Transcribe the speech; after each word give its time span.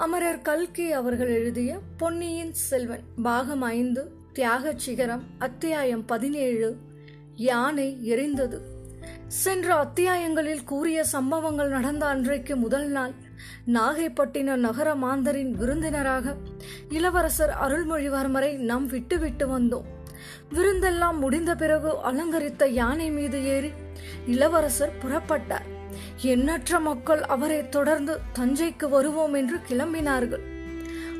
அமரர் 0.00 0.42
கல்கி 0.42 0.92
அவர்கள் 0.92 1.28
எழுதிய 1.28 1.78
பொன்னியின் 1.96 2.52
செல்வன் 2.52 3.00
பாகம் 3.22 3.62
ஐந்து 3.62 4.12
தியாக 4.32 4.72
சிகரம் 4.76 5.22
அத்தியாயம் 5.38 6.04
பதினேழு 6.04 6.76
யானை 7.36 7.98
எரிந்தது. 8.02 8.58
சென்ற 9.26 9.74
அத்தியாயங்களில் 9.74 10.64
கூறிய 10.64 11.04
சம்பவங்கள் 11.04 11.68
நடந்த 11.68 12.06
அன்றைக்கு 12.06 12.56
முதல் 12.56 12.88
நாள் 12.88 13.12
நாகைப்பட்டின 13.66 14.56
நகர 14.56 14.94
மாந்தரின் 14.94 15.52
விருந்தினராக 15.52 16.36
இளவரசர் 16.88 17.54
அருள்மொழிவர்மரை 17.62 18.56
நாம் 18.56 18.86
விட்டுவிட்டு 18.86 19.58
வந்தோம். 19.58 19.84
விருந்தெல்லாம் 20.54 21.18
முடிந்த 21.18 21.54
பிறகு 21.54 21.90
அலங்கரித்த 22.04 22.68
யானை 22.68 23.10
மீது 23.10 23.44
ஏறி 23.44 23.70
இளவரசர் 24.26 24.96
புறப்பட்டார். 25.02 25.78
எண்ணற்ற 26.16 26.80
மக்கள் 26.80 27.22
அவரை 27.22 27.68
தொடர்ந்து 27.68 28.20
தஞ்சைக்கு 28.38 28.88
வருவோம் 28.88 29.34
என்று 29.34 29.56
கிளம்பினார்கள். 29.68 30.44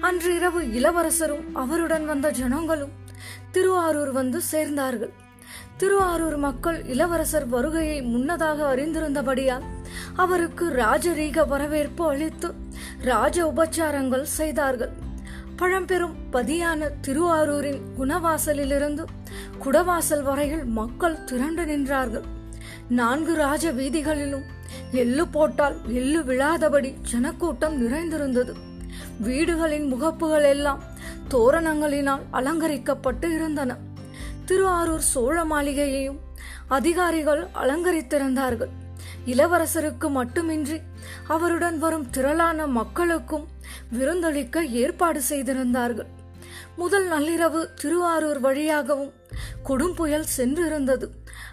அன்று 0.00 0.34
இரவு 0.34 0.72
இளவரசரும் 0.72 1.54
அவருடன் 1.54 2.06
வந்த 2.06 2.30
ஜனங்களும் 2.30 2.92
திருவாரூர் 3.50 4.12
வந்து 4.12 4.40
சேர்ந்தார்கள். 4.52 5.12
திருவாரூர் 5.76 6.36
மக்கள் 6.36 6.84
இளவரசர் 6.84 7.48
வருகையை 7.48 8.02
முன்னதாக 8.02 8.76
அறிந்திருந்தபடியால் 8.76 9.62
அவருக்கு 10.14 10.70
ராஜரீக 10.70 11.46
வரவேற்பு 11.46 12.08
அளித்து 12.08 12.54
ராஜ 13.00 13.52
உபச்சாரங்கள் 13.56 14.22
செய்தார்கள். 14.22 14.92
பழம்பெரும் 15.56 16.14
பதியான 16.32 16.90
திருவாரூரின் 17.00 17.80
குணவாசலிலிருந்து 17.98 19.04
குடவாசல் 19.64 20.22
வரையில் 20.22 20.64
மக்கள் 20.64 21.24
திரண்டு 21.24 21.64
நின்றார்கள். 21.64 22.26
நான்கு 22.88 23.34
ராஜ 23.34 23.72
வீதிகளிலும் 23.72 24.46
எள்ளு 24.92 25.28
போட்டால் 25.28 25.76
எள்ளு 25.86 26.24
விழாதபடி 26.24 26.94
ஜனக்கூட்டம் 27.02 27.82
நிறைந்திருந்தது. 27.82 28.54
வீடுகளின் 29.20 29.86
முகப்புகள் 29.86 30.42
எல்லாம் 30.42 30.82
தோரணங்களினால் 31.30 32.20
அலங்கரிக்கப்பட்டு 32.30 33.34
இருந்தன. 33.34 33.76
திருவாரூர் 34.44 35.00
சோழ 35.00 35.44
மாளிகையையும் 35.44 36.18
அதிகாரிகள் 36.68 37.46
அலங்கரித்திருந்தார்கள். 37.54 38.68
இளவரசருக்கு 39.26 40.08
மட்டுமின்றி 40.08 40.80
அவருடன் 41.26 41.78
வரும் 41.78 42.10
திரளான 42.10 42.66
மக்களுக்கும் 42.66 43.48
விருந்தளிக்க 43.98 44.70
ஏற்பாடு 44.70 45.22
செய்திருந்தார்கள். 45.22 46.06
முதல் 46.76 47.08
நள்ளிரவு 47.08 47.66
திருவாரூர் 47.74 48.40
வழியாகவும் 48.40 49.12
கொடும்புயல் 49.62 50.26
சென்றிருந்தது. 50.36 51.08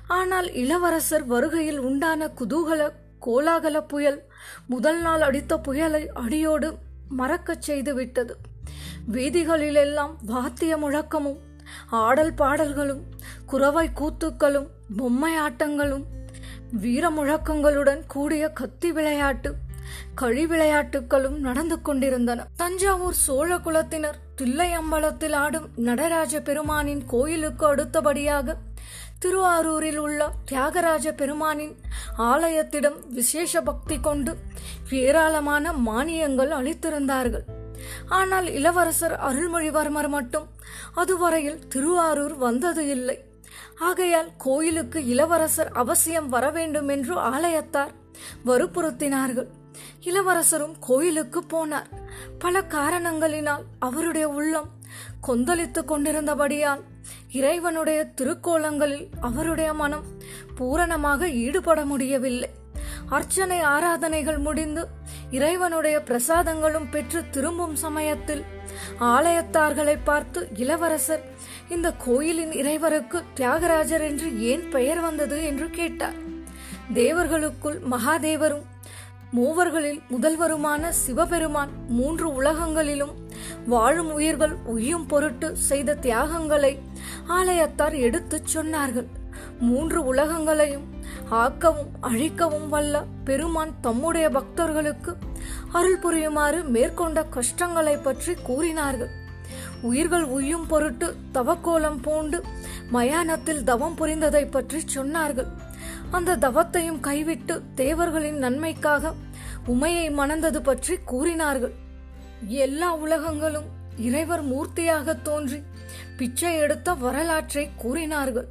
ஆனால் 0.08 0.54
இளவரசர் 0.54 1.26
வருகையில் 1.26 1.78
உண்டான 1.78 2.30
குதூகல 2.40 2.92
கோலாகல 3.26 3.82
புயல். 3.82 4.26
முதல் 4.68 5.02
நாள் 5.02 5.22
அடித்த 5.22 5.58
புயலை 5.58 6.10
அடியோடு 6.14 6.78
மறக்கச் 7.10 7.62
செய்து 7.62 7.94
விட்டது 7.94 8.38
வீதிகளிலெல்லாம் 9.12 10.16
வாத்திய 10.26 10.78
முழக்கமும் 10.78 11.38
ஆடல் 11.90 12.34
பாடல்களும் 12.34 13.04
குறவை 13.46 13.90
கூத்துக்களும் 13.96 14.68
பொம்மை 14.98 15.40
ஆட்டங்களும் 15.40 16.04
வீர 16.72 17.10
முழக்கங்களுடன் 17.10 18.02
கூடிய 18.08 18.50
கத்தி 18.50 18.92
விளையாட்டு 18.92 19.56
களி 20.16 20.46
விளையாட்டுகளும் 20.46 21.40
நடந்து 21.40 21.82
கொண்டிருந்தன. 21.82 22.48
தஞ்சாவூர் 22.56 23.14
சோழ 23.14 23.58
குலத்தினர் 23.58 24.20
தில்லையம்பலத்தில் 24.38 25.34
ஆடும் 25.34 25.68
நடராஜ 25.76 26.42
பெருமானின் 26.42 27.06
கோயிலுக்கு 27.06 27.66
அடுத்தபடியாக 27.66 28.58
திருவாரூரில் 29.20 29.98
உள்ள 29.98 30.32
தியாகராஜ 30.52 31.12
பெருமானின் 31.12 31.76
ஆலயத்திடம் 32.18 32.98
விசேஷ 33.10 33.62
பக்தி 33.62 34.00
கொண்டு 34.00 34.38
ஏராளமான 34.90 35.72
மானியங்கள் 35.72 36.52
அளித்திருந்தார்கள். 36.52 37.46
ஆனால் 38.10 38.48
இளவரசர் 38.48 39.16
அருள்மொழிவர்மர் 39.20 40.08
மட்டும் 40.08 40.48
அதுவரையில் 40.94 41.68
திருவாரூர் 41.68 42.36
வந்தது 42.36 42.88
இல்லை. 42.88 43.18
ஆகையால் 43.80 44.30
கோயிலுக்கு 44.38 45.06
இளவரசர் 45.06 45.72
அவசியம் 45.72 46.30
வர 46.30 46.50
வேண்டும் 46.50 46.88
என்று 46.88 47.16
ஆலயத்தார் 47.20 47.94
வற்புறுத்தினார்கள். 48.46 49.48
இளவரசரும் 50.02 50.76
கோயிலுக்கு 50.80 51.44
போனார். 51.54 51.90
பல 52.40 52.60
காரணங்களினால் 52.60 53.64
அவருடைய 53.80 54.28
உள்ளம் 54.28 54.70
கொந்தளித்துக் 55.22 55.88
கொண்டிருந்தபடியால் 55.88 56.84
இறைவனுடைய 57.32 58.10
திருக்கோலங்களில் 58.16 59.08
அவருடைய 59.20 59.74
மனம் 59.74 60.06
பூரணமாக 60.56 61.30
ஈடுபட 61.30 61.86
முடியவில்லை. 61.86 62.50
அர்ச்சனை 63.10 63.60
ஆராதனைகள் 63.60 64.38
முடிந்து 64.38 64.88
இறைவனுடைய 65.32 66.00
பிரசாதங்களும் 66.00 66.90
பெற்று 66.92 67.24
திரும்பும் 67.30 67.76
சமயத்தில் 67.76 68.44
ஆலயத்தார்களை 69.00 69.98
பார்த்து 70.04 70.48
இளவரசர் 70.56 71.24
இந்த 71.70 71.92
கோயிலின் 71.92 72.52
இறைவருக்கு 72.52 73.24
தியாகராஜர் 73.34 74.02
என்று 74.02 74.42
ஏன் 74.42 74.70
பெயர் 74.70 75.00
வந்தது 75.00 75.44
என்று 75.44 75.70
கேட்டார். 75.70 76.14
தேவர்களுக்குள் 76.94 77.80
மகாதேவரும் 77.92 78.66
மூவர்களில் 79.36 80.02
முதல்வருமான 80.10 80.90
சிவபெருமான் 80.90 81.70
மூன்று 81.88 82.42
உலகங்களிலும் 82.42 83.16
வாழும் 83.68 84.12
உயிர்கள் 84.14 84.56
உய்யும் 84.66 85.06
பொருட்டு 85.06 85.48
செய்த 85.70 85.96
தியாகங்களை 85.96 86.74
ஆலயத்தார் 87.28 87.96
எடுத்துச் 88.00 88.58
சொன்னார்கள். 88.58 89.08
மூன்று 89.60 90.00
உலகங்களையும் 90.04 90.86
ஆக்கவும் 91.32 91.92
அழிக்கவும் 92.02 92.70
வல்ல 92.70 93.04
பெருமான் 93.24 93.74
தம்முடைய 93.82 94.30
பக்தர்களுக்கு 94.30 95.12
அருள் 95.72 96.00
புரியுமாறு 96.00 96.64
மேற்கொண்ட 96.64 97.24
கஷ்டங்களை 97.24 97.96
பற்றி 97.98 98.34
கூறினார்கள். 98.44 99.12
உயிர்கள் 99.82 100.24
உய்யும் 100.24 100.68
பொருட்டு 100.68 101.08
தவக்கோலம் 101.34 102.00
பூண்டு 102.02 102.44
மயானத்தில் 102.92 103.64
தவம் 103.64 103.96
புரிந்ததை 103.96 104.46
பற்றி 104.46 104.80
சொன்னார்கள். 104.96 105.50
அந்த 106.12 106.38
தவத்தையும் 106.38 107.00
கைவிட்டு 107.00 107.56
தேவர்களின் 107.76 108.38
நன்மைக்காக 108.38 109.14
உமையை 109.68 110.08
மணந்தது 110.12 110.60
பற்றி 110.62 110.96
கூறினார்கள். 111.06 111.74
எல்லா 112.46 112.96
உலகங்களும் 112.96 113.66
இறைவர் 113.98 114.46
மூர்த்தியாக 114.46 115.22
தோன்றி 115.22 115.64
பிச்சை 116.18 116.56
எடுத்த 116.58 116.94
வரலாற்றை 116.94 117.70
கூறினார்கள். 117.76 118.48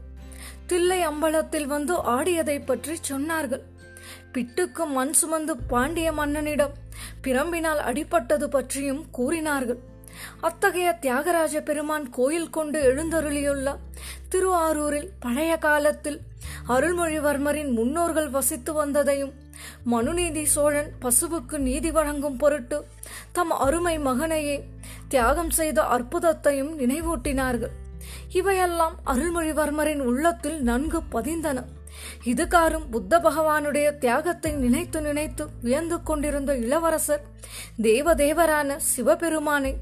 தில்லை 0.67 1.09
அம்பலத்தில் 1.09 1.65
வந்து 1.65 1.95
ஆடியதை 1.95 2.65
பற்றி 2.65 2.97
சொன்னார்கள். 3.09 3.63
பிட்டுக்கு 4.33 4.87
மண் 4.87 5.13
சுமந்து 5.13 5.57
பாண்டிய 5.57 6.13
மன்னனிடம் 6.13 6.75
பிரம்பினால் 7.23 7.79
அடிபட்டது 7.79 8.45
பற்றியும் 8.45 9.11
கூறினார்கள். 9.11 9.79
அத்தகைய 10.41 10.99
தியாகராஜ 11.01 11.63
பெருமான் 11.63 12.11
கோயில் 12.11 12.51
கொண்டு 12.51 12.95
எழுந்தருளியுள்ள 12.95 13.77
திருவாரூரில் 14.29 15.11
பழைய 15.21 15.57
காலத்தில் 15.57 16.21
அருள்மொழிவர்மரின் 16.69 17.71
முன்னோர்கள் 17.71 18.31
வசித்து 18.31 18.73
வந்ததையும் 18.73 19.33
மனுநீதி 19.85 20.45
சோழன் 20.45 20.91
பசுவுக்கு 21.01 21.59
நீதி 21.59 21.91
வழங்கும் 21.91 22.37
பொருட்டு 22.37 22.87
தம் 23.33 23.51
அருமை 23.51 23.99
மகனையே 23.99 24.65
தியாகம் 25.09 25.51
செய்த 25.51 25.83
அற்புதத்தையும் 25.83 26.73
நினைவூட்டினார்கள். 26.79 27.75
இவையெல்லாம் 28.31 28.97
அருள்மொழிவர்மரின் 29.07 30.01
உள்ளத்தில் 30.01 30.63
நன்கு 30.63 31.01
பதிந்தன. 31.13 31.65
இதுகாரும் 32.25 32.91
புத்த 32.91 33.19
பகவானுடைய 33.19 33.99
தியாகத்தை 33.99 34.53
நினைத்து 34.53 35.01
நினைத்து 35.01 35.49
வியந்து 35.63 36.03
கொண்டிருந்த 36.03 36.57
இளவரசர் 36.57 37.25
தேவதேவரான 37.83 38.77
சிவபெருமானை 38.77 39.77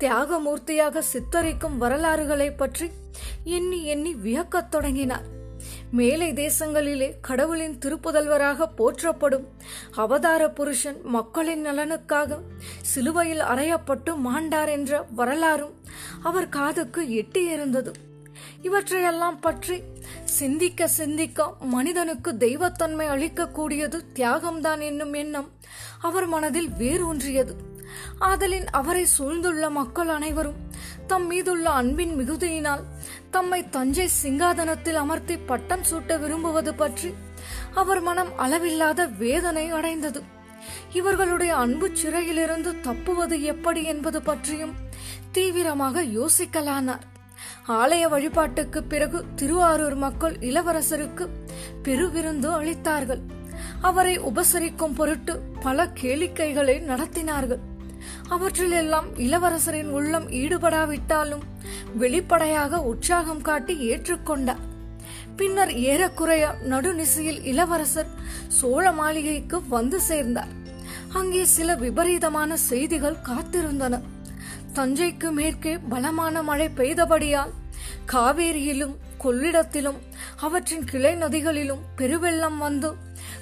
தியாகமூர்த்தியாக 0.00 1.02
சித்தரிக்கும் 1.12 1.76
வரலாறுகளை 1.76 2.50
பற்றி 2.50 2.90
எண்ணி 3.44 3.84
எண்ணி 3.84 4.14
வியக்கத் 4.14 4.70
தொடங்கினார். 4.70 5.38
மேலை 5.90 6.32
தேசங்களிலே 6.32 7.12
கடவுளின் 7.20 7.78
திருப்புதல்வராக 7.78 8.66
போற்றப்படும் 8.76 9.46
அவதார 9.96 10.48
புருஷன் 10.48 11.00
மக்களின் 11.02 11.66
நலனுக்காக 11.66 12.38
சிலுவையில் 12.80 13.40
அறையப்பட்டு 13.40 14.12
மாண்டார் 14.24 14.68
என்ற 14.68 15.06
வரலாறும் 15.14 15.74
அவர் 16.22 16.48
காதுக்கு 16.48 17.02
எட்டியிருந்தது 17.02 17.92
இவற்றையெல்லாம் 18.62 19.40
பற்றி 19.40 19.76
சிந்திக்க 20.24 20.88
சிந்திக்க 20.88 21.46
மனிதனுக்கு 21.60 22.32
தெய்வத்தன்மை 22.32 23.06
அளிக்கக்கூடியது 23.06 23.98
தியாகம்தான் 24.14 24.80
என்னும் 24.80 25.12
எண்ணம் 25.12 25.48
அவர் 26.00 26.26
மனதில் 26.26 26.70
வேரூன்றியது. 26.70 27.54
ஆதலின் 28.18 28.68
அவரை 28.70 29.04
சூழ்ந்துள்ள 29.18 29.70
மக்கள் 29.70 30.08
அனைவரும் 30.08 30.58
தம் 31.06 31.26
மீதுள்ள 31.26 31.70
அன்பின் 31.70 32.14
மிகுதியினால் 32.18 32.84
தம்மை 33.30 33.68
தஞ்சை 33.68 34.08
சிங்காதனத்தில் 34.22 34.94
அமர்த்தி 34.94 35.36
பட்டம் 35.36 35.84
சூட்ட 35.90 36.18
விரும்புவது 36.18 36.74
பற்றி 36.74 37.14
அவர் 37.74 38.00
மனம் 38.00 38.38
அளவில்லாத 38.38 39.06
வேதனை 39.06 39.70
அடைந்தது. 39.70 40.22
இவர்களுடைய 40.92 41.56
அன்பு 41.56 41.90
சிறையிலிருந்து 41.92 42.80
தப்புவது 42.80 43.42
எப்படி 43.42 43.84
என்பது 43.84 44.22
பற்றியும் 44.22 44.74
தீவிரமாக 45.32 46.02
யோசிக்கலானார். 46.02 47.04
ஆலய 47.68 48.08
வழிபாட்டுக்கு 48.08 48.82
பிறகு 48.82 49.24
திருவாரூர் 49.34 49.94
மக்கள் 49.94 50.36
இளவரசருக்கு 50.38 51.26
பெருவிருந்து 51.82 52.48
அளித்தார்கள். 52.58 53.22
அவரை 53.80 54.20
உபசரிக்கும் 54.20 54.94
பொருட்டு 54.94 55.40
பல 55.62 55.86
கேளிக்கைகளை 56.02 56.76
நடத்தினார்கள். 56.90 57.62
அவற்றிலெல்லாம் 58.34 59.08
இளவரசரின் 59.16 59.90
உள்ளம் 59.90 60.28
ஈடுபடாவிட்டாலும் 60.30 61.44
வெளிப்படையாக 61.96 62.82
உற்சாகம் 62.82 63.40
காட்டி 63.40 63.74
ஏற்றுக்கொண்டார். 63.90 64.62
பின்னர் 65.36 65.72
ஏறக்குறைய 65.72 66.54
நடுநிசையில் 66.68 67.40
இளவரசர் 67.44 68.10
சோழ 68.48 68.92
மாளிகைக்கு 68.92 69.68
வந்து 69.68 70.00
சேர்ந்தார். 70.00 70.52
அங்கே 71.12 71.44
சில 71.44 71.74
விபரீதமான 71.74 72.56
செய்திகள் 72.56 73.22
காத்திருந்தன. 73.28 74.00
தஞ்சைக்கு 74.74 75.30
மேற்கே 75.30 75.78
பலமான 75.88 76.42
மழை 76.42 76.68
பெய்தபடியால் 76.76 77.54
காவேரியிலும் 78.12 78.94
கொள்ளிடத்திலும் 79.24 79.98
அவற்றின் 80.40 80.84
கிளை 80.84 81.14
நதிகளிலும் 81.14 81.82
பெருவெள்ளம் 81.96 82.58
வந்து 82.58 82.90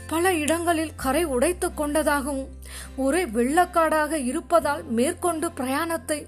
பல 0.09 0.33
இடங்களில் 0.35 0.95
கரை 0.97 1.27
உடைத்துக் 1.27 1.77
கொண்டதாகவும் 1.77 2.49
ஒரே 2.97 3.25
வெள்ளக்காடாக 3.25 4.13
இருப்பதால் 4.25 4.83
மேற்கொண்டு 4.85 5.49
பிரயாணத்தை 5.53 6.27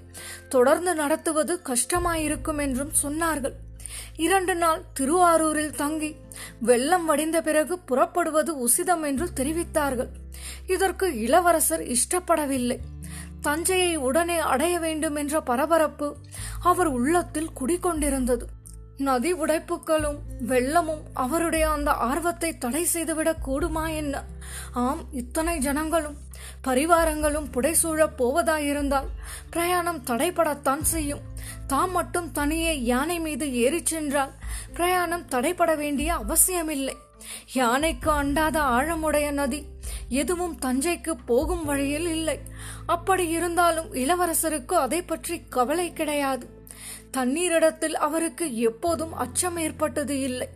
தொடர்ந்து 0.48 0.94
நடத்துவது 0.94 1.60
கஷ்டமாயிருக்கும் 1.64 2.60
என்றும் 2.60 2.92
சொன்னார்கள். 3.02 3.52
இரண்டு 4.16 4.54
நாள் 4.54 4.82
திருவாரூரில் 4.92 5.76
தங்கி 5.76 6.16
வெள்ளம் 6.60 7.04
வடிந்த 7.04 7.40
பிறகு 7.40 7.78
புறப்படுவது 7.78 8.68
உசிதம் 8.68 9.04
என்று 9.04 9.28
தெரிவித்தார்கள். 9.36 10.10
இதற்கு 10.66 11.06
இளவரசர் 11.20 11.84
இஷ்டப்படவில்லை. 11.86 12.78
தஞ்சையை 13.40 13.96
உடனே 13.96 14.38
அடைய 14.38 14.78
வேண்டும் 14.78 15.14
என்ற 15.14 15.40
பரபரப்பு 15.40 16.16
அவர் 16.62 16.86
உள்ளத்தில் 16.86 17.50
குடிக்கொண்டிருந்தது 17.60 18.42
நதி 19.00 19.34
உடைப்புகளும் 19.34 20.18
வெள்ளமும் 20.46 21.00
அவருடைய 21.14 21.70
அந்த 21.70 21.90
ஆர்வத்தை 21.90 22.58
தடை 22.58 22.86
செய்துவிடக் 22.92 23.48
கூடுமா 23.48 23.94
என்ன? 23.94 24.24
ஆம் 24.72 25.04
இத்தனை 25.12 25.58
ஜனங்களும் 25.58 26.16
பரிவாரங்களும் 26.64 27.50
புடைசூழப் 27.52 28.16
போவதாயிருந்தால் 28.18 29.06
பிரயாணம் 29.50 30.04
தடைபடத்தான் 30.04 30.80
செய்யும். 30.80 31.20
தாம் 31.66 31.90
மட்டும் 31.90 32.32
தனியே 32.32 32.82
யானை 32.82 33.20
மீது 33.20 33.54
ஏறிச் 33.54 33.86
சென்றால் 33.86 34.30
பிரயாணம் 34.72 35.28
தடைபட 35.28 35.76
வேண்டிய 35.76 36.14
அவசியமில்லை. 36.14 36.96
யானைக்கு 37.52 38.10
அண்டாத 38.10 38.60
ஆழமுடைய 38.60 39.30
நதி 39.30 39.64
எதுவும் 40.08 40.58
தஞ்சைக்கு 40.62 41.16
போகும் 41.26 41.64
வழியில் 41.64 42.06
இல்லை. 42.06 42.40
அப்படி 42.86 43.28
இருந்தாலும் 43.28 43.94
இளவரசருக்கு 43.94 44.72
அதை 44.72 45.02
பற்றி 45.02 45.42
கவலை 45.48 45.92
கிடையாது. 45.92 46.59
தண்ணீரிடத்தில் 47.10 47.96
அவருக்கு 47.96 48.56
எப்போதும் 48.56 49.14
அச்சம் 49.14 49.56
ஏற்பட்டது 49.56 50.20
இல்லை. 50.20 50.48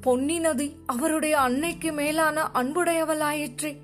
பொன்னி 0.00 0.38
நதி 0.38 0.76
அவருடைய 0.86 1.38
அன்னைக்கு 1.38 1.92
மேலான 1.92 2.50
அன்புடையவளாயிற்றே. 2.54 3.76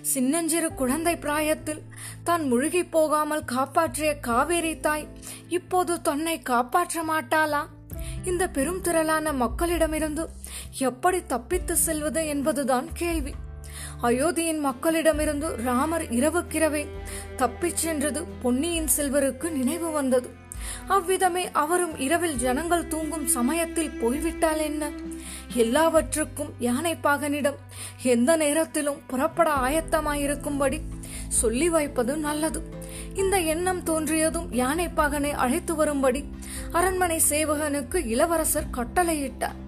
சின்னஞ்சிறு 0.00 0.74
குழந்தை 0.74 1.16
பிராயத்தில் 1.16 1.82
தான் 2.24 2.46
முழுகி 2.46 2.84
போகாமல் 2.84 3.44
காப்பாற்றிய 3.44 4.18
காவேரி 4.18 4.80
தாய் 4.80 5.08
இப்போது 5.48 6.02
தன்னை 6.02 6.42
காப்பாற்ற 6.42 7.02
மாட்டாளா? 7.02 7.62
இந்த 8.24 8.48
பெரும் 8.48 8.80
திரளான 8.80 9.32
மக்களிடமிருந்து 9.32 10.26
எப்படி 10.78 11.26
தப்பித்து 11.26 11.76
செல்வது 11.76 12.26
என்பதுதான் 12.26 12.88
கேள்வி. 12.92 13.32
அயோத்தியின் 14.02 14.60
மக்களிடமிருந்து 14.68 15.48
ராமர் 15.62 16.02
இரவுக்கிரவே 16.02 16.86
தப்பிச் 17.36 17.76
சென்றது 17.76 18.24
பொன்னியின் 18.24 18.88
செல்வருக்கு 18.96 19.50
நினைவு 19.50 19.90
வந்தது. 19.90 20.41
அவ்விதமே 20.86 21.50
அவரும் 21.52 21.98
இரவில் 21.98 22.36
ஜனங்கள் 22.36 22.88
தூங்கும் 22.88 23.26
சமயத்தில் 23.26 23.90
போய்விட்டால் 23.90 24.58
என்ன? 24.58 24.90
எல்லாவற்றுக்கும் 25.54 26.52
யானைப்பாகனிடம் 26.60 27.58
எந்த 28.02 28.36
நேரத்திலும் 28.36 29.00
புறப்பட 29.06 29.50
ஆயத்தமாயிருக்கும்படி 29.54 30.80
சொல்லி 31.28 31.68
வைப்பது 31.68 32.16
நல்லது. 32.16 32.62
இந்த 33.14 33.38
எண்ணம் 33.38 33.82
தோன்றியதும் 33.82 34.48
யானைப்பாகனை 34.52 35.30
அழைத்து 35.30 35.74
வரும்படி 35.74 36.24
அரண்மனை 36.72 37.20
சேவகனுக்கு 37.28 38.06
இளவரசர் 38.06 38.72
கட்டளையிட்டார். 38.76 39.58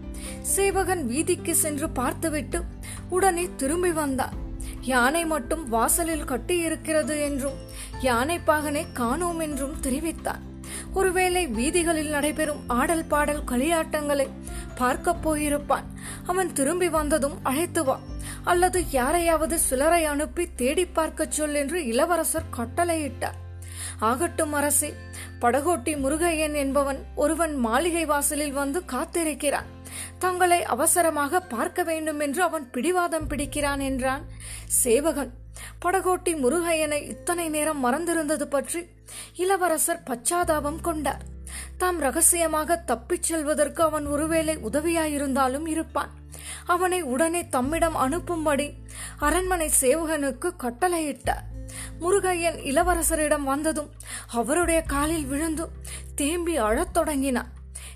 சேவகன் 0.43 1.07
வீதிக்கு 1.07 1.55
சென்று 1.55 1.91
பார்த்துவிட்டு 1.91 2.61
உடனே 3.09 3.49
திரும்பி 3.57 3.91
வந்தார். 3.91 4.35
யானை 4.81 5.25
மட்டும் 5.25 5.69
வாசலில் 5.69 6.25
கட்டியிருக்கிறது 6.25 7.21
என்றும் 7.21 7.61
யானைப்பாகனை 8.01 8.87
காணோம் 8.93 9.39
என்றும் 9.39 9.77
தெரிவித்தார். 9.83 10.43
ஒருவேளை 10.95 11.47
வீதிகளில் 11.47 12.11
நடைபெறும் 12.11 12.63
ஆடல் 12.67 13.05
பாடல் 13.05 13.45
களியாட்டங்களை 13.45 14.27
பார்க்க 14.75 15.17
போயிருப்பான். 15.25 15.87
அவன் 16.27 16.53
திரும்பி 16.53 16.89
வந்ததும் 16.89 17.37
அழைத்து 17.43 17.85
வா. 17.85 17.97
அல்லது 18.45 18.79
யாரையாவது 18.91 19.59
சிலரை 19.59 20.05
அனுப்பி 20.05 20.45
தேடி 20.55 20.85
பார்க்க 20.87 21.27
சொல் 21.29 21.55
என்று 21.55 21.79
இளவரசர் 21.87 22.53
கட்டளையிட்டார். 22.57 23.39
ஆகட்டும் 23.99 24.53
அரசே 24.53 24.91
படகோட்டி 25.41 25.93
முருகையன் 25.97 26.55
என்பவன் 26.55 27.01
ஒருவன் 27.15 27.55
மாளிகை 27.57 28.05
வாசலில் 28.05 28.53
வந்து 28.53 28.83
காத்திருக்கிறான். 28.93 29.69
தங்களை 30.19 30.63
அவசரமாக 30.75 31.41
பார்க்க 31.41 31.83
வேண்டும் 31.83 32.21
என்று 32.21 32.43
அவன் 32.43 32.71
பிடிவாதம் 32.71 33.29
பிடிக்கிறான் 33.29 33.81
என்றான். 33.81 34.25
சேவகன் 34.83 35.33
படகோட்டி 35.85 36.33
முருகையனை 36.45 37.01
இத்தனை 37.09 37.49
நேரம் 37.49 37.85
மறந்திருந்தது 37.85 38.43
பற்றி 38.43 38.81
இளவரசர் 39.35 40.03
பச்சாதாபம் 40.07 40.81
கொண்டார். 40.81 41.23
தாம் 41.79 41.99
ரகசியமாக 41.99 42.77
தப்பிச் 42.77 43.23
செல்வதற்கு 43.23 43.83
அவன் 43.83 44.07
ஒருவேளை 44.07 44.57
உதவியாயிருந்தாலும் 44.57 45.69
இருப்பான். 45.69 46.11
அவனை 46.67 47.03
உடனே 47.03 47.49
தம்மிடம் 47.49 47.97
அனுப்பும்படி 47.97 48.75
அரண்மனை 49.19 49.71
சேவகனுக்கு 49.81 50.53
கட்டளையிட்டார். 50.59 51.45
முருகையன் 52.01 52.59
இளவரசரிடம் 52.65 53.43
வந்ததும் 53.43 53.91
அவருடைய 54.27 54.83
காலில் 54.83 55.27
விழுந்து 55.27 55.69
தேம்பி 56.15 56.57
அழத் 56.57 56.93
தொடங்கினான். 56.93 57.54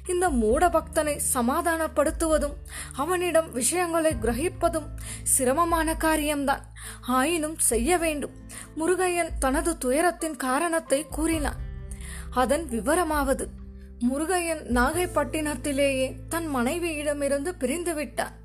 இந்த 0.09 0.27
மூட 0.31 0.69
பக்தனை 0.69 1.15
சமாதானப்படுத்துவதும் 1.35 2.57
அவனிடம் 2.97 3.53
விஷயங்களை 3.53 4.13
கிரகிப்பதும் 4.23 4.89
சிரமமான 5.23 5.97
காரியம்தான். 5.97 6.65
ஆயினும் 7.01 7.59
செய்ய 7.59 7.99
வேண்டும். 7.99 8.35
முருகையன் 8.79 9.33
தனது 9.39 9.79
துயரத்தின் 9.79 10.37
காரணத்தை 10.37 11.01
கூறினான். 11.11 11.63
அதன் 12.31 12.67
விவரமாவது 12.71 13.47
முருகையன் 14.09 14.65
நாகைப்பட்டினத்திலேயே 14.79 16.09
தன் 16.29 16.49
மனைவியிடமிருந்து 16.57 17.53
பிரிந்து 17.59 17.95
விட்டான் 17.95 18.37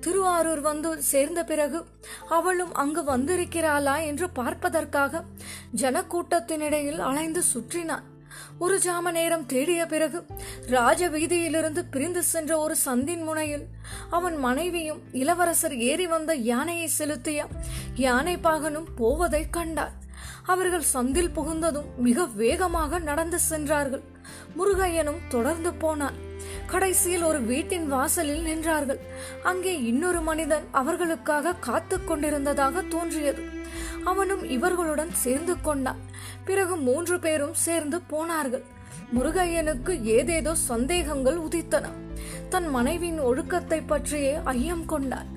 திருவாரூர் 0.00 0.60
வந்து 0.60 0.90
சேர்ந்த 1.02 1.40
பிறகு 1.44 1.78
அவளும் 2.28 2.72
அங்கு 2.74 3.02
வந்திருக்கிறாளா 3.02 3.96
என்று 4.04 4.26
பார்ப்பதற்காக 4.30 5.22
ஜனக்கூட்டத்தினிடையில் 5.76 7.02
அலைந்து 7.08 7.42
சுற்றினான். 7.54 8.06
ஒரு 8.60 8.76
ஜாம 8.78 9.10
நேரம் 9.10 9.44
தேடிய 9.46 9.80
பிறகு 9.86 10.18
ராஜ 10.68 11.08
வீதியிலிருந்து 11.08 11.82
பிரிந்து 11.90 12.22
சென்ற 12.22 12.52
ஒரு 12.58 12.74
சந்தின் 12.86 13.24
முனையில் 13.24 13.64
அவன் 14.10 14.36
மனைவியும் 14.38 15.00
இளவரசர் 15.12 15.76
ஏறி 15.82 16.06
வந்த 16.06 16.34
யானையை 16.48 16.88
செலுத்திய 16.90 17.40
யானை 17.96 18.36
பாகனும் 18.38 18.90
போவதை 18.96 19.42
கண்டார் 19.50 19.94
அவர்கள் 20.52 20.90
சந்தில் 20.94 21.34
புகுந்ததும் 21.36 21.88
மிக 22.06 22.24
வேகமாக 22.42 22.98
நடந்து 23.08 23.38
சென்றார்கள். 23.50 24.04
முருகையனும் 24.58 25.22
தொடர்ந்து 25.28 25.70
போனான். 25.82 26.16
கடைசியில் 26.66 27.24
ஒரு 27.30 27.40
வீட்டின் 27.50 27.86
வாசலில் 27.88 28.44
நின்றார்கள். 28.48 29.00
அங்கே 29.42 29.74
இன்னொரு 29.90 30.20
மனிதன் 30.20 30.66
அவர்களுக்காக 30.80 31.54
காத்து 31.68 31.96
கொண்டிருந்ததாக 32.04 32.82
தோன்றியது. 32.94 33.42
அவனும் 34.04 34.44
இவர்களுடன் 34.56 35.12
சேர்ந்து 35.24 35.56
கொண்டான். 35.60 36.00
பிறகு 36.44 36.76
மூன்று 36.88 37.18
பேரும் 37.18 37.56
சேர்ந்து 37.66 38.00
போனார்கள். 38.12 38.64
முருகையனுக்கு 39.16 39.92
ஏதேதோ 40.16 40.54
சந்தேகங்கள் 40.70 41.38
உதித்தன. 41.46 41.86
தன் 42.48 42.68
மனைவியின் 42.68 43.20
ஒழுக்கத்தை 43.20 43.80
பற்றியே 43.86 44.34
ஐயம் 44.54 44.86
கொண்டான். 44.92 45.30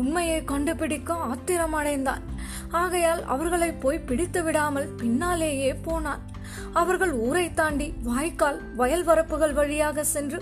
உண்மையை 0.00 0.40
கண்டுபிடிக்க 0.44 1.14
ஆத்திரமடைந்தான். 1.30 2.24
ஆகையால் 2.70 3.22
அவர்களை 3.24 3.70
போய் 3.72 4.06
பிடித்து 4.08 4.42
விடாமல் 4.42 4.88
பின்னாலேயே 5.00 5.70
போனான். 5.74 6.24
அவர்கள் 6.72 7.12
ஊரை 7.12 7.54
தாண்டி 7.54 7.94
வாய்க்கால் 8.02 8.58
வயல் 8.76 9.04
வரப்புகள் 9.04 9.52
வழியாக 9.52 10.04
சென்று 10.04 10.38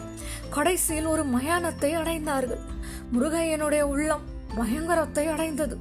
கடைசியில் 0.51 1.07
ஒரு 1.07 1.25
மயானத்தை 1.25 1.91
அடைந்தார்கள். 2.01 2.63
முருகையனுடைய 3.13 3.81
உள்ளம் 3.81 4.27
பயங்கரத்தை 4.57 5.25
அடைந்தது. 5.29 5.77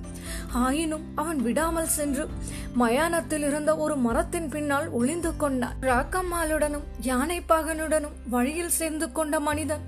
ஆயினும் 0.54 1.06
அவன் 1.16 1.40
விடாமல் 1.42 1.94
சென்று 1.96 2.24
மயானத்தில் 2.82 3.46
இருந்த 3.48 3.72
ஒரு 3.76 3.96
மரத்தின் 3.96 4.50
பின்னால் 4.50 4.88
ஒளிந்து 4.90 5.36
கொண்டான். 5.36 5.78
ராக்கம்மாளுடனும் 5.82 6.86
யானை 7.02 7.40
பாகனுடனும் 7.50 8.18
வழியில் 8.30 8.76
சேர்ந்து 8.80 9.12
கொண்ட 9.12 9.40
மனிதன் 9.40 9.84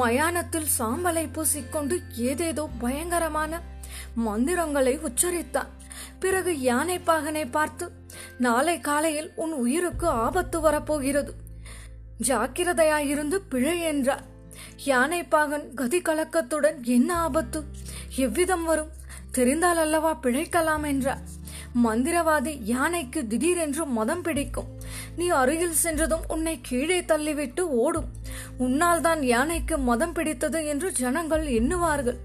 மயானத்தில் 0.00 0.68
சாம்பலை 0.78 1.24
பூசிக்கொண்டு 1.36 1.98
ஏதேதோ 2.16 2.68
பயங்கரமான 2.78 3.60
மந்திரங்களை 4.14 4.98
உச்சரித்தான். 4.98 5.72
பிறகு 6.18 6.60
யானை 6.60 6.98
பாகனை 6.98 7.50
பார்த்து 7.50 7.90
நாளை 8.38 8.80
காலையில் 8.80 9.32
உன் 9.36 9.52
உயிருக்கு 9.52 10.08
ஆபத்து 10.08 10.60
வரப்போகிறது. 10.60 11.34
ஜாக்கிரதையாயிருந்து 12.26 13.34
பிழை 13.48 13.80
என்றார். 13.80 14.24
யானை 14.84 15.24
பாகன் 15.24 15.74
கதி 15.74 15.98
கலக்கத்துடன் 15.98 16.82
என்ன 16.82 17.16
ஆபத்து? 17.16 17.64
எவ்விதம் 18.16 18.64
வரும்? 18.64 18.90
தெரிந்தால் 19.32 19.76
அல்லவா 19.76 20.18
பிழைக்கலாம் 20.22 20.86
என்றார். 20.86 21.42
மந்திரவாதி 21.84 22.58
யானைக்கு 22.62 23.26
திடீரென்று 23.26 23.86
மதம் 23.86 24.22
பிடிக்கும். 24.22 24.66
நீ 25.16 25.28
அருகில் 25.28 25.72
சென்றதும் 25.72 26.20
உன்னை 26.28 26.58
கீழே 26.62 27.00
தள்ளிவிட்டு 27.00 27.60
ஓடும். 27.60 28.04
உன்னால் 28.58 29.00
தான் 29.00 29.22
யானைக்கு 29.22 29.78
மதம் 29.78 30.12
பிடித்தது 30.12 30.66
என்று 30.66 30.92
ஜனங்கள் 30.92 31.44
எண்ணுவார்கள். 31.58 32.18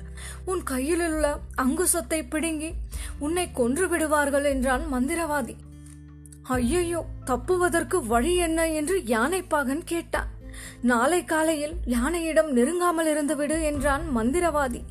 உன் 0.45 0.63
கையிலுள்ள 0.63 1.25
அங்குசத்தை 1.55 2.19
பிடுங்கி 2.29 2.71
உன்னை 3.19 3.51
கொன்று 3.51 3.87
விடுவார்கள் 3.87 4.43
என்றான் 4.43 4.85
மந்திரவாதி. 4.93 5.55
ஐயையோ 6.57 7.01
தப்புவதற்கு 7.25 7.97
வழி 8.07 8.35
என்ன 8.35 8.59
என்று 8.67 8.95
யானைப்பாகன் 9.05 9.83
கேட்டான். 9.83 10.29
நாளை 10.81 11.19
காலையில் 11.25 11.75
யானையிடம் 11.85 12.49
நெருங்காமல் 12.53 13.09
இருந்துவிடு 13.11 13.57
என்றான் 13.63 14.03
மந்திரவாதி. 14.15 14.81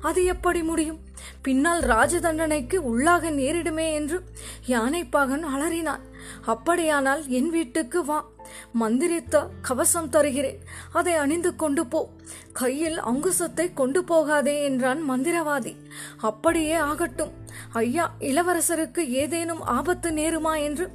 அது 0.00 0.20
எப்படி 0.24 0.62
முடியும்? 0.62 1.00
பின்னால் 1.42 1.82
ராஜதண்டனைக்கு 1.82 2.78
உள்ளாக 2.90 3.30
நேரிடுமே 3.30 3.86
என்று 3.92 4.18
யானைப்பாகன் 4.66 5.44
அலறினான். 5.54 6.04
அப்படியானால் 6.44 7.22
என் 7.38 7.50
வீட்டுக்கு 7.50 8.04
வா. 8.04 8.18
மந்திரித்த 8.72 9.48
கவசம் 9.62 10.08
தருகிறேன். 10.08 10.58
அதை 10.92 11.14
அணிந்து 11.14 11.56
கொண்டு 11.56 11.86
போ. 11.86 12.08
கையில் 12.52 12.98
அங்குசத்தை 13.00 13.74
கொண்டு 13.74 14.04
போகாதே 14.04 14.62
என்றான் 14.62 15.10
மந்திரவாதி. 15.10 15.76
அப்படியே 16.16 16.72
ஆகட்டும். 16.72 17.32
ஐயா 17.72 18.14
இளவரசருக்கு 18.20 18.98
ஏதேனும் 18.98 19.60
ஆபத்து 19.60 20.10
நேருமா 20.10 20.62
என்று? 20.62 20.90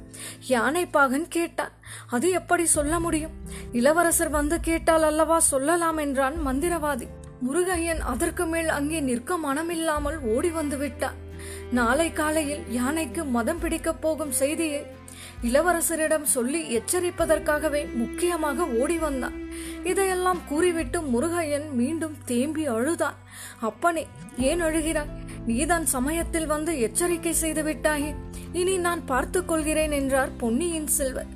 யானைப்பாகன் 0.48 1.26
கேட்டான். 1.28 1.72
அது 2.06 2.30
எப்படி 2.30 2.64
சொல்ல 2.64 3.00
முடியும்? 3.00 3.30
இளவரசர் 3.72 4.28
வந்து 4.28 4.60
கேட்டால் 4.60 5.02
அல்லவா 5.02 5.38
சொல்லலாம் 5.38 5.96
என்றான் 5.96 6.46
மந்திரவாதி. 6.46 7.08
முருகையன் 7.48 7.98
அதற்கு 7.98 8.46
மேல் 8.46 8.68
அங்கே 8.68 9.00
நிற்க 9.00 9.36
மனமில்லாமல் 9.36 10.18
ஓடி 10.34 10.50
வந்து 10.50 10.76
விட்டார் 10.76 11.20
நாளை 11.70 12.12
காலையில் 12.12 12.72
யானைக்கு 12.72 13.24
மதம் 13.24 13.58
பிடிக்கப் 13.58 14.00
போகும் 14.00 14.30
செய்தியை 14.30 14.86
இளவரசரிடம் 15.42 16.22
சொல்லி 16.22 16.78
எச்சரிப்பதற்காகவே 16.78 17.94
முக்கியமாக 17.94 18.66
ஓடி 18.66 18.98
வந்தான். 18.98 19.36
இதையெல்லாம் 19.84 20.40
கூறிவிட்டு 20.48 21.00
முருகையன் 21.00 21.70
மீண்டும் 21.70 22.16
தேம்பி 22.24 22.66
அழுதான். 22.66 23.14
அப்பனே 23.60 24.06
ஏன் 24.38 24.62
அழுகிறாய்? 24.62 25.12
நீதான் 25.46 25.86
சமயத்தில் 25.86 26.46
வந்து 26.46 26.80
எச்சரிக்கை 26.80 27.32
செய்து 27.32 27.62
விட்டாயே. 27.62 28.14
இனி 28.52 28.76
நான் 28.76 29.04
பார்த்துக் 29.04 29.48
கொள்கிறேன் 29.48 29.90
என்றார் 29.90 30.36
பொன்னியின் 30.36 30.86
செல்வர். 30.86 31.26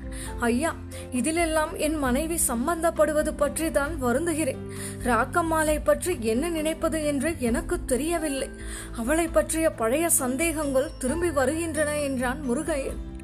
ஐயா 0.40 0.74
இதிலெல்லாம் 1.12 1.76
என் 1.76 1.98
மனைவி 1.98 2.38
சம்பந்தப்படுவது 2.48 3.32
பற்றி 3.36 3.70
தான் 3.70 4.02
வருந்துகிறேன். 4.02 4.62
ராக்கம்மாளை 5.04 5.78
பற்றி 5.84 6.16
என்ன 6.20 6.48
நினைப்பது 6.48 7.04
என்று 7.04 7.34
எனக்கு 7.38 7.84
தெரியவில்லை. 7.84 8.50
அவளை 8.96 9.28
பற்றிய 9.28 9.70
பழைய 9.70 10.08
சந்தேகங்கள் 10.08 10.90
திரும்பி 10.98 11.30
வருகின்றன 11.30 11.98
என்றான் 12.00 12.40
முருகையன். 12.50 13.14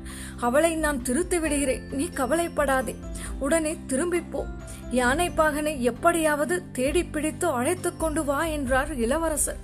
அவளை 0.42 0.75
நான் 0.76 1.02
திருத்தி 1.02 1.38
விடுகிறேன். 1.38 1.88
நீ 1.90 2.08
கவலைப்படாதே. 2.08 2.96
உடனே 3.38 3.76
திரும்பிப் 3.87 4.30
போ 4.30 4.46
பாகனை 4.92 5.78
எப்படியாவது 5.80 6.70
தேடி 6.72 7.04
பிடித்து 7.04 7.49
அழைத்து 7.49 7.96
கொண்டு 7.96 8.25
வா 8.25 8.44
என்றார் 8.44 8.94
இளவரசர். 8.94 9.56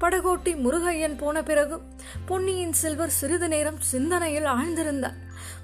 படகோட்டி 0.00 0.54
முருகையன் 0.56 1.16
போன 1.16 1.42
பிறகு 1.42 1.80
பொன்னியின் 2.26 2.72
செல்வர் 2.72 3.16
சிறிது 3.20 3.48
நேரம் 3.48 3.80
சிந்தனையில் 3.80 4.44
ஆழ்ந்திருந்தார். 4.44 5.18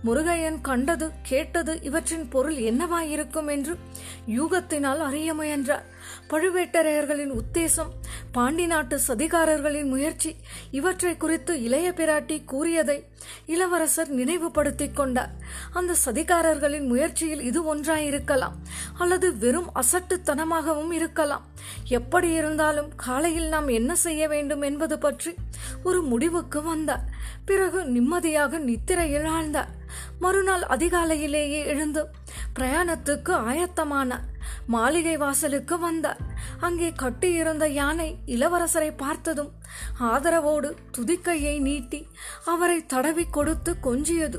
முருகையன் 0.05 0.61
கண்டது 0.61 1.11
கேட்டது 1.23 1.83
இவற்றின் 1.83 2.29
பொருள் 2.29 2.57
என்னவாயிருக்கும் 2.57 3.51
என்று 3.51 3.79
யூகத்தினால் 4.29 4.99
அறிய 4.99 5.35
முயன்றார். 5.35 5.85
பழுவேட்டரையர்களின் 6.31 7.33
உத்தேசம் 7.33 7.91
பாண்டி 8.35 8.67
நாட்டு 8.67 8.97
சதிகாரர்களின் 9.09 9.91
முயற்சி 9.95 10.31
இவற்றை 10.71 11.17
குறித்து 11.17 11.53
இளைய 11.63 11.89
பிராட்டி 11.97 12.37
கூறியதை 12.45 12.97
இளவரசர் 13.47 14.11
நினைவுபடுத்திக் 14.19 14.97
கொண்டார். 14.97 15.33
அந்த 15.73 15.93
சதிகாரர்களின் 16.05 16.87
முயற்சியில் 16.87 17.43
இது 17.43 17.61
ஒன்றாயிருக்கலாம் 17.75 18.57
அல்லது 18.99 19.29
வெறும் 19.39 19.71
அசட்டுத்தனமாகவும் 19.83 20.93
இருக்கலாம். 20.93 21.45
எப்படி 21.99 22.31
இருந்தாலும் 22.33 22.91
காலையில் 22.97 23.49
நாம் 23.49 23.69
என்ன 23.69 23.95
செய்ய 24.07 24.29
வேண்டும் 24.29 24.63
என்பது 24.63 24.99
பற்றி 24.99 25.35
ஒரு 25.83 26.03
முடிவுக்கு 26.03 26.63
வந்தார். 26.63 27.07
பிறகு 27.45 27.85
நிம்மதியாக 27.85 28.59
நித்திரையில் 28.59 29.31
ஆழ்ந்தார். 29.37 29.73
மறுநாள் 30.19 30.65
அதிகாலையிலேயே 30.75 31.61
எழுந்து 31.65 32.05
பிரயாணத்துக்கு 32.59 33.33
ஆயத்தமானார் 33.51 34.29
மாளிகை 34.67 35.17
வாசலுக்கு 35.17 35.79
வந்தார் 35.79 36.21
அங்கே 36.61 36.93
கட்டியிருந்த 36.93 37.65
யானை 37.69 38.09
இளவரசரை 38.27 38.91
பார்த்ததும் 38.97 39.53
ஆதரவோடு 40.01 40.71
துதிக்கையை 40.91 41.55
நீட்டி 41.59 42.01
அவரை 42.45 42.87
தடவி 42.87 43.25
கொடுத்து 43.31 43.77
கொஞ்சியது. 43.83 44.39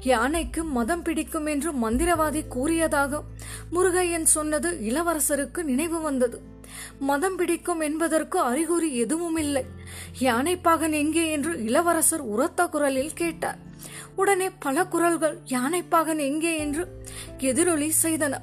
யானைக்கு 0.00 0.64
மதம் 0.64 1.02
பிடிக்கும் 1.02 1.46
என்று 1.46 1.72
மந்திரவாதி 1.72 2.42
கூறியதாக 2.48 3.22
முருகையன் 3.72 4.28
சொன்னது 4.36 4.70
இளவரசருக்கு 4.90 5.62
நினைவு 5.62 6.00
வந்தது. 6.00 6.38
மதம் 6.98 7.36
பிடிக்கும் 7.36 7.80
என்பதற்கு 7.80 8.38
அறிகுறி 8.40 8.88
எதுவும் 8.96 9.36
இல்லை 9.36 9.64
யானைப்பாகன் 10.20 10.96
எங்கே 11.02 11.30
என்று 11.30 11.52
இளவரசர் 11.64 12.20
உரத்த 12.20 12.66
குரலில் 12.66 13.12
கேட்டார். 13.12 13.60
உடனே 14.16 14.48
பல 14.64 14.84
குரல்கள் 14.84 15.36
யானைப்பாகன் 15.48 16.20
எங்கே 16.26 16.52
என்று 16.56 16.82
எதிரொலி 17.38 17.88
செய்தன. 18.02 18.34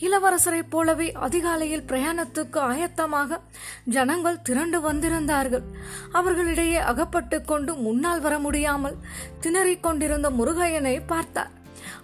இளவரசரைப் 0.00 0.70
போலவே 0.70 1.12
அதிகாலையில் 1.26 1.86
பிரயாணத்துக்கு 1.88 2.58
ஆயத்தமாக 2.70 3.40
ஜனங்கள் 3.84 4.42
திரண்டு 4.42 4.80
வந்திருந்தார்கள். 4.80 5.64
அவர்களிடையே 6.12 6.80
அகப்பட்டு 6.92 7.40
கொண்டு 7.44 7.74
முன்னால் 7.74 8.20
வர 8.20 8.38
முடியாமல் 8.38 9.00
திணறிக் 9.40 9.84
கொண்டிருந்த 9.86 10.30
முருகையனை 10.30 10.96
பார்த்தார். 11.06 11.52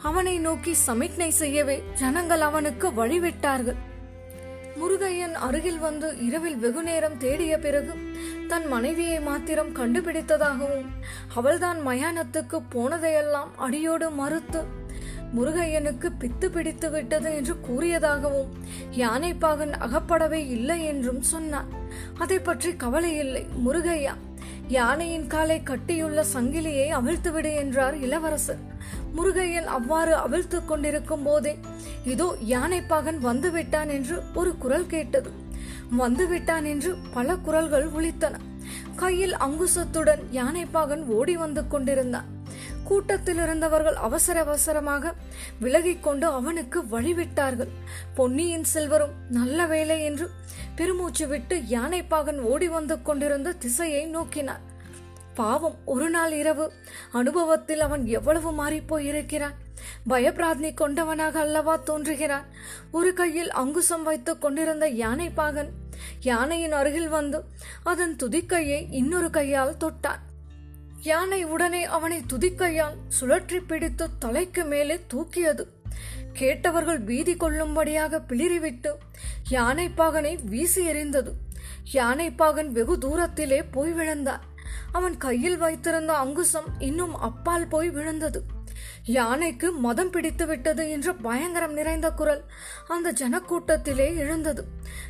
அவனை 0.03 0.39
நோக்கி 0.39 0.73
சமிக்ஞை 0.87 1.31
செய்யவே 1.31 1.83
ஜனங்கள் 1.95 2.41
அவனுக்கு 2.41 2.89
வழிவிட்டார்கள். 2.89 3.81
முருகையன் 4.81 5.37
அருகில் 5.47 5.79
வந்து 5.79 6.09
இரவில் 6.27 6.57
வெகுநேரம் 6.57 7.17
தேடிய 7.17 7.59
பிறகு 7.59 7.95
தன் 8.49 8.67
மனைவியை 8.67 9.21
மாத்திரம் 9.21 9.73
கண்டுபிடித்ததாகவும் 9.75 10.91
அவள்தான் 11.35 11.81
மயானத்துக்கு 11.87 12.59
போனதையெல்லாம் 12.75 13.51
அடியோடு 13.57 14.11
மறுத்து 14.11 14.63
முருகையனுக்கு 15.37 16.09
பித்து 16.21 16.47
பிடித்து 16.51 16.91
விட்டது 16.91 17.35
என்று 17.35 17.55
கூறியதாகவும் 17.69 18.51
யானைப்பாகன் 18.97 19.75
அகப்படவே 19.79 20.41
இல்லை 20.47 20.79
என்றும் 20.85 21.23
சொன்னார் 21.23 21.71
அதை 22.19 22.39
பற்றி 22.39 22.71
கவலை 22.77 23.13
இல்லை 23.17 23.47
முருகையா. 23.67 24.15
யானையின் 24.69 25.27
காலை 25.27 25.63
கட்டியுள்ள 25.63 26.25
சங்கிலியை 26.35 26.89
அவிழ்த்துவிடு 26.99 27.53
என்றார் 27.55 27.97
இளவரசர். 27.99 28.61
முருகையன் 29.17 29.69
அவ்வாறு 29.77 30.13
அவிழ்த்துக் 30.15 30.69
கொண்டிருக்கும் 30.69 31.23
போதே 31.23 31.53
இதோ 32.05 32.29
யானைப்பாகன் 32.47 33.19
வந்துவிட்டான் 33.29 33.91
என்று 33.97 34.17
ஒரு 34.35 34.53
குரல் 34.59 34.87
கேட்டது. 34.87 35.31
வந்துவிட்டான் 35.99 36.67
என்று 36.73 36.91
பல 37.13 37.37
குரல்கள் 37.37 37.87
ஒழித்தன 37.89 38.35
கையில் 38.97 39.35
அங்குசத்துடன் 39.47 40.23
யானைப்பாகன் 40.39 41.03
ஓடி 41.19 41.35
வந்து 41.37 41.63
கொண்டிருந்தான். 41.69 42.29
கூட்டத்தில் 42.85 43.37
இருந்தவர்கள் 43.37 43.99
அவசர 44.07 44.37
அவசரமாக 44.41 45.13
விலகிக் 45.59 46.03
கொண்டு 46.03 46.27
அவனுக்கு 46.39 46.79
வழிவிட்டார்கள். 46.95 47.73
பொன்னியின் 48.15 48.67
செல்வரும் 48.73 49.15
நல்ல 49.29 49.67
வேலை 49.67 49.99
என்று 50.05 50.27
பெருமூச்சு 50.77 51.27
விட்டு 51.27 51.57
யானைப்பாகன் 51.77 52.41
ஓடி 52.53 52.69
வந்து 52.69 52.97
கொண்டிருந்த 53.03 53.53
திசையை 53.53 54.03
நோக்கினார். 54.07 54.65
பாவம் 55.35 55.77
ஒரு 55.85 56.11
நாள் 56.11 56.33
இரவு. 56.33 56.73
அனுபவத்தில் 57.13 57.81
அவன் 57.81 58.07
எவ்வளவு 58.07 58.51
மாறிப்போய் 58.53 59.07
இருக்கிறான் 59.11 59.53
பயப்பிராத்னி 60.09 60.71
கொண்டவனாக 60.75 61.35
அல்லவா 61.35 61.77
தோன்றுகிறான். 61.77 62.47
ஒரு 62.91 63.13
கையில் 63.13 63.51
அங்குசம் 63.51 64.03
வைத்துக் 64.03 64.41
கொண்டிருந்த 64.41 64.89
யானை 64.89 65.31
பாகன் 65.31 65.71
யானையின் 66.21 66.73
அருகில் 66.73 67.09
வந்து 67.09 67.45
அதன் 67.83 68.17
துதிக்கையை 68.17 68.87
இன்னொரு 68.91 69.31
கையால் 69.31 69.77
தொட்டான். 69.77 70.23
யானை 71.03 71.45
உடனே 71.45 71.85
அவனை 71.85 72.23
துதிக்கையால் 72.33 72.97
சுழற்றி 73.21 73.61
பிடித்து 73.67 74.09
தலைக்கு 74.19 74.65
மேலே 74.65 75.01
தூக்கியது. 75.07 75.67
கேட்டவர்கள் 76.33 77.01
பீதி 77.01 77.37
கொள்ளும்படியாக 77.37 78.23
பிளிறிவிட்டு 78.29 78.93
யானை 79.49 79.91
பாகனை 79.97 80.39
வீசி 80.45 80.89
எறிந்தது. 80.89 81.33
யானைப்பாகன் 81.93 82.69
வெகு 82.69 82.97
தூரத்திலே 82.97 83.65
போய் 83.71 83.93
விழுந்தார் 83.93 84.41
அவன் 84.93 85.17
கையில் 85.17 85.57
வைத்திருந்த 85.57 86.13
அங்குசம் 86.13 86.65
இன்னும் 86.79 87.15
அப்பால் 87.15 87.67
போய் 87.67 87.91
விழுந்தது. 87.91 88.59
யானைக்கு 89.05 89.73
மதம் 89.73 90.11
பிடித்து 90.11 90.47
விட்டது 90.47 90.91
என்ற 90.91 91.13
பயங்கரம் 91.13 91.73
நிறைந்த 91.73 92.11
குரல் 92.11 92.45
அந்த 92.89 93.13
ஜனக்கூட்டத்திலே 93.13 94.17
எழுந்தது. 94.17 94.65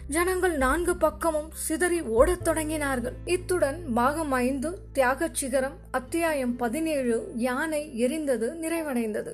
ஜனங்கள் 0.08 0.56
நான்கு 0.56 0.96
பக்கமும் 0.96 1.50
சிதறி 1.52 2.00
ஓடத் 2.00 2.48
தொடங்கினார்கள். 2.48 3.12
இத்துடன் 3.24 3.92
பாகம் 3.92 4.32
ஐந்து 4.32 4.78
தியாகச் 4.94 5.34
சிகரம் 5.34 5.76
அத்தியாயம் 5.90 6.56
பதினேழு 6.56 7.32
யானை 7.36 8.04
எரிந்தது 8.06 8.52
நிறைவடைந்தது. 8.62 9.32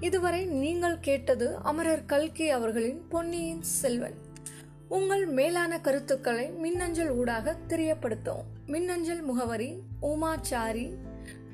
இதுவரை 0.00 0.44
நீங்கள் 0.44 1.00
கேட்டது 1.00 1.56
அமரர் 1.62 2.06
கல்கி 2.06 2.50
அவர்களின் 2.50 3.08
பொன்னியின் 3.08 3.62
செல்வன். 3.62 4.14
உங்கள் 4.88 5.26
மேலான 5.26 5.80
கருத்துக்களை 5.80 6.48
மின்னஞ்சல் 6.48 7.10
ஊடாக 7.10 7.56
தெரியப்படுத்தவும். 7.68 8.59
மின்னஞ்சல் 8.70 9.22
முகவரி 9.22 9.82
Umachari 10.02 10.94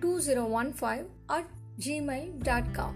two 0.00 0.18
zero 0.18 0.50
one 0.50 0.74
five 0.80 1.06
at 1.26 1.46
Gmail 1.86 2.30
dot 2.38 2.72
com 2.72 2.94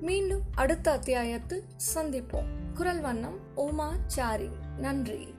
மீண்டும் 0.00 0.42
அடுத்த 0.54 0.90
அத்தியாயத்தில் 0.90 1.62
சந்திப்போம். 1.94 2.46
குரல் 2.74 3.00
வண்ணம் 3.00 3.38
உமா 3.54 3.94
சாரி 4.06 4.48
நன்றி. 4.78 5.34